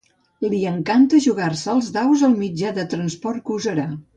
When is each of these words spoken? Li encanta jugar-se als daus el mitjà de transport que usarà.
Li 0.53 0.61
encanta 0.69 1.19
jugar-se 1.25 1.69
als 1.75 1.91
daus 1.99 2.25
el 2.31 2.35
mitjà 2.43 2.75
de 2.81 2.89
transport 2.95 3.49
que 3.51 3.59
usarà. 3.61 3.91